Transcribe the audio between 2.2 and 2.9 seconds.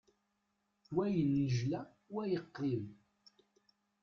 yeqqim.